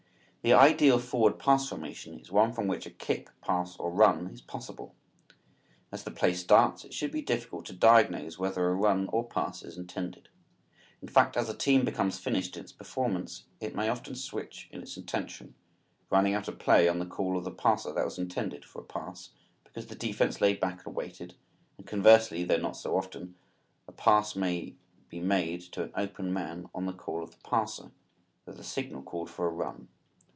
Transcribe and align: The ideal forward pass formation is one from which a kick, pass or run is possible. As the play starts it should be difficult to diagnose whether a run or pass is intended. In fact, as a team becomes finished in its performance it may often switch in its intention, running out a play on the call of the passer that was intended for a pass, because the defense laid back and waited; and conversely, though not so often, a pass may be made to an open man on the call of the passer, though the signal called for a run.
The 0.43 0.53
ideal 0.53 0.97
forward 0.97 1.37
pass 1.37 1.69
formation 1.69 2.17
is 2.19 2.31
one 2.31 2.51
from 2.51 2.65
which 2.65 2.87
a 2.87 2.89
kick, 2.89 3.29
pass 3.41 3.77
or 3.77 3.91
run 3.91 4.25
is 4.33 4.41
possible. 4.41 4.95
As 5.91 6.03
the 6.03 6.09
play 6.09 6.33
starts 6.33 6.83
it 6.83 6.95
should 6.95 7.11
be 7.11 7.21
difficult 7.21 7.67
to 7.67 7.73
diagnose 7.73 8.39
whether 8.39 8.67
a 8.67 8.73
run 8.73 9.07
or 9.13 9.23
pass 9.23 9.61
is 9.61 9.77
intended. 9.77 10.29
In 10.99 11.07
fact, 11.07 11.37
as 11.37 11.47
a 11.47 11.55
team 11.55 11.85
becomes 11.85 12.17
finished 12.17 12.57
in 12.57 12.63
its 12.63 12.71
performance 12.71 13.43
it 13.59 13.75
may 13.75 13.87
often 13.87 14.15
switch 14.15 14.67
in 14.71 14.81
its 14.81 14.97
intention, 14.97 15.53
running 16.09 16.33
out 16.33 16.47
a 16.47 16.51
play 16.53 16.87
on 16.87 16.97
the 16.97 17.05
call 17.05 17.37
of 17.37 17.43
the 17.43 17.51
passer 17.51 17.93
that 17.93 18.03
was 18.05 18.17
intended 18.17 18.65
for 18.65 18.81
a 18.81 18.85
pass, 18.85 19.29
because 19.63 19.85
the 19.85 19.95
defense 19.95 20.41
laid 20.41 20.59
back 20.59 20.87
and 20.87 20.95
waited; 20.95 21.35
and 21.77 21.85
conversely, 21.85 22.43
though 22.43 22.57
not 22.57 22.75
so 22.75 22.97
often, 22.97 23.35
a 23.87 23.91
pass 23.91 24.35
may 24.35 24.75
be 25.07 25.19
made 25.19 25.61
to 25.61 25.83
an 25.83 25.91
open 25.95 26.33
man 26.33 26.67
on 26.73 26.87
the 26.87 26.93
call 26.93 27.21
of 27.21 27.29
the 27.29 27.47
passer, 27.47 27.91
though 28.45 28.51
the 28.53 28.63
signal 28.63 29.03
called 29.03 29.29
for 29.29 29.45
a 29.45 29.51
run. 29.51 29.87